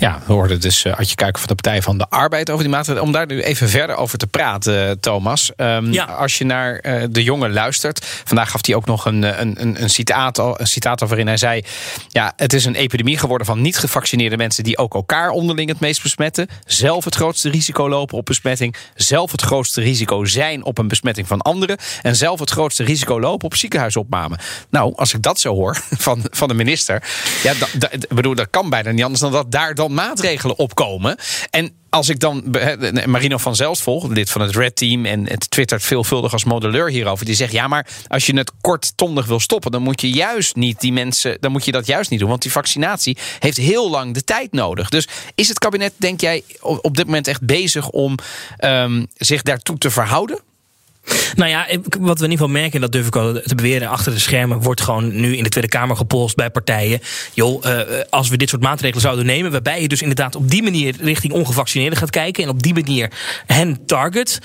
Ja, 0.04 0.20
we 0.26 0.34
hoorden 0.34 0.62
dus 0.62 0.86
uh, 0.86 0.94
je 1.00 1.16
kijken 1.16 1.40
van 1.40 1.48
de 1.48 1.56
Partij 1.56 1.82
van 1.82 1.98
de 1.98 2.06
Arbeid 2.10 2.50
over 2.50 2.64
die 2.64 2.74
maatregelen. 2.74 3.08
Om 3.08 3.12
daar 3.12 3.26
nu 3.26 3.42
even 3.42 3.70
verder 3.70 3.96
over 3.96 4.18
te 4.18 4.28
praten, 4.28 5.00
Thomas. 5.00 5.52
Um, 5.58 5.92
ja. 5.92 6.04
Als 6.04 6.38
je 6.38 6.46
naar 6.46 6.86
uh, 6.86 7.04
de 7.10 7.24
jongen 7.24 7.54
luistert. 7.54 8.06
Vandaag 8.24 8.52
gaf 8.52 8.66
hij 8.66 8.76
ook 8.76 8.86
nog 8.86 9.06
een, 9.06 9.42
een, 9.42 9.62
een, 9.62 9.82
een, 9.84 9.90
citaat, 9.90 10.38
een 10.38 10.68
citaat 10.68 11.00
waarin 11.00 11.28
hij 11.28 11.38
zei... 11.38 11.64
ja, 12.08 12.34
het 12.36 12.54
is 12.54 12.66
een 12.66 12.76
epidemie 12.76 13.18
geworden 13.18 13.48
van 13.48 13.62
niet 13.62 13.78
gevaccineerde 13.78 14.38
mensen... 14.38 14.64
die 14.64 14.78
ook 14.78 14.94
elkaar 14.94 15.30
onderling 15.30 15.70
het 15.70 15.80
meest 15.80 16.04
besmetten. 16.04 16.48
Zelf 16.66 17.06
het 17.06 17.16
grootste 17.16 17.50
risico 17.50 17.90
lopen 17.90 18.18
op 18.18 18.26
besmetting. 18.26 18.76
Zelf 18.96 19.32
het 19.32 19.42
grootste 19.42 19.82
risico 19.82 20.26
zijn 20.26 20.64
op 20.64 20.78
een 20.78 20.88
besmetting 20.88 21.28
van 21.28 21.42
anderen. 21.42 21.78
En 22.02 22.16
zelf 22.16 22.40
het 22.40 22.50
grootste 22.50 22.84
risico 22.84 23.20
lopen 23.20 23.46
op 23.46 23.56
ziekenhuisopname. 23.56 24.38
Nou, 24.70 24.94
als 24.96 25.14
ik 25.14 25.22
dat 25.22 25.40
zo 25.40 25.54
hoor 25.54 25.82
van, 26.06 26.26
van 26.32 26.48
de 26.48 26.54
minister... 26.54 27.04
ja, 27.44 27.54
bedoel, 28.10 28.36
dat 28.36 28.48
kan 28.50 28.70
bijna 28.70 28.92
niet 28.92 29.04
anders 29.04 29.22
dan 29.22 29.32
dat 29.32 29.52
daar 29.52 29.76
dan 29.76 29.92
maatregelen 29.94 30.58
opkomen. 30.58 31.18
En 31.50 31.74
als 31.90 32.10
ik 32.10 32.20
dan 32.20 32.44
Marino 33.06 33.38
van 33.38 33.56
Zelst 33.56 33.82
volg, 33.82 34.08
lid 34.08 34.30
van 34.30 34.42
het 34.42 34.56
Red 34.56 34.76
Team 34.76 35.06
en 35.06 35.28
het 35.28 35.50
twittert 35.50 35.84
veelvuldig 35.84 36.34
als 36.34 36.44
modelleur 36.44 36.90
hierover, 36.90 37.26
die 37.26 37.36
zegt 37.36 37.52
ja, 37.52 37.68
maar 37.68 37.88
als 38.08 38.26
je 38.26 38.38
het 38.38 38.52
korttondig 38.62 39.26
wil 39.26 39.40
stoppen, 39.40 39.72
dan 39.72 39.82
moet 39.82 40.02
je 40.02 40.10
juist 40.10 40.56
niet 40.56 40.80
die 40.80 40.94
mensen, 40.94 41.38
dan 41.40 41.52
moet 41.52 41.66
je 41.66 41.72
dat 41.72 41.86
juist 41.86 42.10
niet 42.10 42.20
doen, 42.20 42.30
want 42.30 42.42
die 42.42 42.52
vaccinatie 42.52 43.18
heeft 43.40 43.58
heel 43.58 43.90
lang 43.90 44.14
de 44.14 44.24
tijd 44.24 44.52
nodig. 44.52 44.90
Dus 44.90 45.08
is 45.36 45.48
het 45.48 45.60
kabinet, 45.60 45.94
denk 45.98 46.22
jij, 46.22 46.44
op 46.60 46.98
dit 46.98 47.06
moment 47.06 47.28
echt 47.28 47.46
bezig 47.46 47.90
om 47.90 48.16
um, 48.60 49.08
zich 49.14 49.42
daartoe 49.42 49.78
te 49.78 49.90
verhouden? 49.90 50.40
Nou 51.36 51.50
ja, 51.50 51.68
wat 52.00 52.20
we 52.20 52.26
in 52.26 52.32
ieder 52.32 52.46
geval 52.46 52.48
merken, 52.48 52.74
en 52.74 52.82
dat 52.82 52.92
durf 52.92 53.08
ik 53.08 53.16
al 53.16 53.34
te 53.34 53.56
beweren, 53.56 53.88
achter 53.88 54.14
de 54.14 54.20
schermen 54.20 54.62
wordt 54.62 54.82
gewoon 54.82 55.16
nu 55.20 55.38
in 55.38 55.44
de 55.44 55.50
Tweede 55.50 55.70
Kamer 55.70 55.96
gepolst 55.96 56.36
bij 56.36 56.50
partijen. 56.50 57.00
Joh, 57.34 57.66
uh, 57.66 57.80
als 58.10 58.30
we 58.30 58.38
dit 58.38 58.50
soort 58.50 58.62
maatregelen 58.62 59.02
zouden 59.02 59.26
nemen, 59.26 59.52
waarbij 59.52 59.82
je 59.82 59.88
dus 59.88 60.02
inderdaad 60.02 60.36
op 60.36 60.50
die 60.50 60.64
manier 60.64 60.96
richting 61.00 61.34
ongevaccineerden 61.34 61.98
gaat 61.98 62.10
kijken 62.10 62.44
en 62.44 62.50
op 62.50 62.64
die 62.64 62.74
manier 62.74 63.12
hen 63.46 63.86
target, 63.86 64.40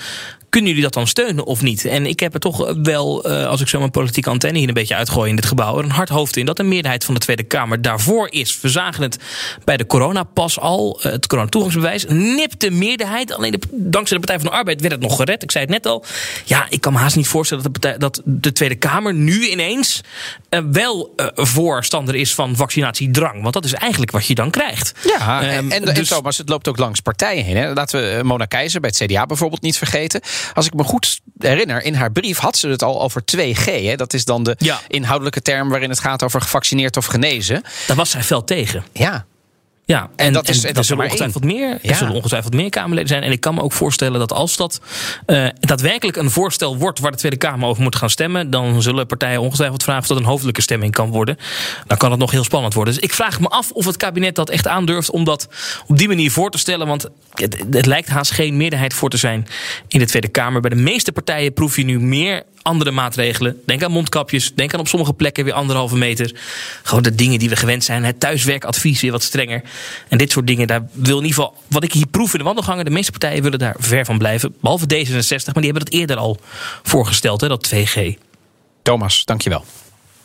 kunnen 0.49 0.69
jullie 0.69 0.83
dat 0.83 0.93
dan 0.93 1.07
steunen 1.07 1.45
of 1.45 1.61
niet? 1.61 1.85
En 1.85 2.05
ik 2.05 2.19
heb 2.19 2.33
er 2.33 2.39
toch 2.39 2.73
wel, 2.83 3.29
uh, 3.29 3.47
als 3.47 3.61
ik 3.61 3.67
zo 3.67 3.79
mijn 3.79 3.91
politieke 3.91 4.29
antenne 4.29 4.57
hier 4.59 4.67
een 4.67 4.73
beetje 4.73 4.95
uitgooi 4.95 5.29
in 5.29 5.35
dit 5.35 5.45
gebouw, 5.45 5.77
er 5.77 5.83
een 5.83 5.91
hard 5.91 6.09
hoofd 6.09 6.37
in 6.37 6.45
dat 6.45 6.57
de 6.57 6.63
meerderheid 6.63 7.05
van 7.05 7.13
de 7.13 7.19
Tweede 7.19 7.43
Kamer 7.43 7.81
daarvoor 7.81 8.31
is. 8.31 8.61
We 8.61 8.69
zagen 8.69 9.03
het 9.03 9.17
bij 9.63 9.77
de 9.77 9.85
coronapas 9.85 10.59
al, 10.59 10.99
uh, 11.05 11.11
het 11.11 11.27
coronatoegangsbewijs. 11.27 12.05
Nipte 12.07 12.69
meerderheid. 12.69 13.33
Alleen 13.33 13.51
de, 13.51 13.59
dankzij 13.71 14.17
de 14.17 14.25
Partij 14.25 14.43
van 14.43 14.51
de 14.51 14.57
Arbeid 14.57 14.81
werd 14.81 14.93
het 14.93 15.01
nog 15.01 15.15
gered. 15.15 15.43
Ik 15.43 15.51
zei 15.51 15.63
het 15.63 15.73
net 15.73 15.85
al. 15.85 16.05
Ja, 16.45 16.65
ik 16.69 16.81
kan 16.81 16.93
me 16.93 16.99
haast 16.99 17.15
niet 17.15 17.27
voorstellen 17.27 17.63
dat 17.63 17.73
de, 17.73 17.79
partij, 17.79 17.99
dat 17.99 18.21
de 18.25 18.51
Tweede 18.51 18.75
Kamer 18.75 19.13
nu 19.13 19.47
ineens 19.47 20.01
uh, 20.49 20.59
wel 20.71 21.13
voorstander 21.35 22.15
is 22.15 22.33
van 22.33 22.55
vaccinatiedrang. 22.55 23.41
Want 23.41 23.53
dat 23.53 23.65
is 23.65 23.73
eigenlijk 23.73 24.11
wat 24.11 24.25
je 24.25 24.35
dan 24.35 24.49
krijgt. 24.49 24.93
Ja, 25.03 25.41
en, 25.41 25.71
en, 25.71 25.93
dus, 25.93 26.07
Thomas, 26.07 26.37
het 26.37 26.49
loopt 26.49 26.67
ook 26.67 26.77
langs 26.77 26.99
partijen 26.99 27.43
heen. 27.43 27.57
Hè. 27.57 27.73
Laten 27.73 28.17
we 28.17 28.23
Mona 28.23 28.45
Keizer 28.45 28.81
bij 28.81 28.91
het 28.97 29.09
CDA 29.09 29.25
bijvoorbeeld 29.25 29.61
niet 29.61 29.77
vergeten. 29.77 30.21
Als 30.53 30.65
ik 30.65 30.73
me 30.73 30.83
goed 30.83 31.19
herinner, 31.37 31.83
in 31.83 31.93
haar 31.93 32.11
brief 32.11 32.37
had 32.37 32.57
ze 32.57 32.67
het 32.67 32.83
al 32.83 33.01
over 33.01 33.21
2G. 33.37 33.63
Hè? 33.63 33.95
Dat 33.95 34.13
is 34.13 34.25
dan 34.25 34.43
de 34.43 34.77
inhoudelijke 34.87 35.41
term 35.41 35.69
waarin 35.69 35.89
het 35.89 35.99
gaat 35.99 36.23
over 36.23 36.41
gevaccineerd 36.41 36.97
of 36.97 37.05
genezen. 37.05 37.63
Daar 37.87 37.97
was 37.97 38.09
zij 38.09 38.23
fel 38.23 38.43
tegen. 38.43 38.83
Ja. 38.93 39.25
Ja, 39.89 40.09
en, 40.15 40.33
dat 40.33 40.49
is, 40.49 40.63
en 40.63 40.73
dat 40.73 40.85
zullen 40.85 41.03
ongetwijfeld 41.03 41.43
meer. 41.43 41.79
Er 41.81 41.95
zullen 41.95 42.13
ongetwijfeld 42.13 42.53
meer 42.53 42.69
Kamerleden 42.69 43.07
zijn. 43.07 43.23
En 43.23 43.31
ik 43.31 43.41
kan 43.41 43.55
me 43.55 43.61
ook 43.61 43.71
voorstellen 43.71 44.19
dat 44.19 44.33
als 44.33 44.57
dat 44.57 44.81
uh, 45.27 45.47
daadwerkelijk 45.59 46.17
een 46.17 46.31
voorstel 46.31 46.77
wordt 46.77 46.99
waar 46.99 47.11
de 47.11 47.17
Tweede 47.17 47.37
Kamer 47.37 47.67
over 47.67 47.83
moet 47.83 47.95
gaan 47.95 48.09
stemmen, 48.09 48.49
dan 48.49 48.81
zullen 48.81 49.07
partijen 49.07 49.41
ongetwijfeld 49.41 49.83
vragen 49.83 50.01
of 50.01 50.07
dat 50.07 50.17
een 50.17 50.23
hoofdelijke 50.23 50.61
stemming 50.61 50.93
kan 50.93 51.09
worden. 51.09 51.37
Dan 51.87 51.97
kan 51.97 52.11
het 52.11 52.19
nog 52.19 52.31
heel 52.31 52.43
spannend 52.43 52.73
worden. 52.73 52.93
Dus 52.93 53.03
ik 53.03 53.13
vraag 53.13 53.39
me 53.39 53.47
af 53.47 53.71
of 53.71 53.85
het 53.85 53.97
kabinet 53.97 54.35
dat 54.35 54.49
echt 54.49 54.67
aandurft 54.67 55.11
om 55.11 55.23
dat 55.23 55.47
op 55.87 55.97
die 55.97 56.07
manier 56.07 56.31
voor 56.31 56.51
te 56.51 56.57
stellen. 56.57 56.87
Want 56.87 57.07
het, 57.33 57.63
het 57.71 57.85
lijkt 57.85 58.09
haast 58.09 58.31
geen 58.31 58.57
meerderheid 58.57 58.93
voor 58.93 59.09
te 59.09 59.17
zijn 59.17 59.47
in 59.87 59.99
de 59.99 60.05
Tweede 60.05 60.27
Kamer. 60.27 60.61
Bij 60.61 60.69
de 60.69 60.75
meeste 60.75 61.11
partijen 61.11 61.53
proef 61.53 61.75
je 61.75 61.83
nu 61.83 61.99
meer 61.99 62.43
andere 62.61 62.91
maatregelen. 62.91 63.61
Denk 63.65 63.83
aan 63.83 63.91
mondkapjes. 63.91 64.53
Denk 64.55 64.73
aan 64.73 64.79
op 64.79 64.87
sommige 64.87 65.13
plekken 65.13 65.43
weer 65.43 65.53
anderhalve 65.53 65.97
meter. 65.97 66.31
Gewoon 66.83 67.03
de 67.03 67.15
dingen 67.15 67.39
die 67.39 67.49
we 67.49 67.55
gewend 67.55 67.83
zijn. 67.83 68.03
Het 68.03 68.19
thuiswerkadvies 68.19 69.01
weer 69.01 69.11
wat 69.11 69.23
strenger. 69.23 69.61
En 70.07 70.17
dit 70.17 70.31
soort 70.31 70.47
dingen, 70.47 70.67
daar 70.67 70.87
wil 70.91 71.17
in 71.17 71.25
ieder 71.25 71.43
geval... 71.43 71.55
wat 71.67 71.83
ik 71.83 71.93
hier 71.93 72.07
proef 72.07 72.31
in 72.33 72.39
de 72.39 72.45
wandelgangen... 72.45 72.85
de 72.85 72.91
meeste 72.91 73.11
partijen 73.11 73.43
willen 73.43 73.59
daar 73.59 73.75
ver 73.79 74.05
van 74.05 74.17
blijven. 74.17 74.55
Behalve 74.61 74.85
D66, 74.85 75.45
maar 75.45 75.53
die 75.53 75.63
hebben 75.63 75.83
het 75.83 75.93
eerder 75.93 76.17
al 76.17 76.37
voorgesteld, 76.83 77.41
hè, 77.41 77.47
dat 77.47 77.71
2G. 77.75 78.13
Thomas, 78.81 79.25
dankjewel. 79.25 79.65